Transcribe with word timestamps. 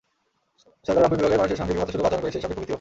সরকার 0.85 1.01
রংপুর 1.03 1.19
বিভাগের 1.19 1.39
মানুষের 1.41 1.59
সঙ্গে 1.59 1.73
বিমাতাসুলভ 1.75 2.05
আচরণ 2.07 2.21
করে, 2.21 2.33
সেই 2.33 2.41
সঙ্গে 2.43 2.55
প্রকৃতিও। 2.55 2.69